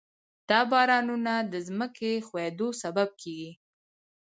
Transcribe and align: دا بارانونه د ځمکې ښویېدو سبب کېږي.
دا 0.49 0.59
بارانونه 0.71 1.33
د 1.51 1.53
ځمکې 1.67 2.11
ښویېدو 2.27 2.67
سبب 2.81 3.09
کېږي. 3.21 3.51